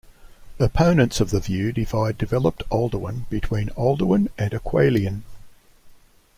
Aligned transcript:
Opponents 0.59 1.19
of 1.19 1.29
the 1.29 1.39
view 1.39 1.71
divide 1.71 2.17
Developed 2.17 2.67
Oldowan 2.71 3.29
between 3.29 3.69
Oldowan 3.77 4.29
and 4.35 4.51
Acheulean. 4.51 5.21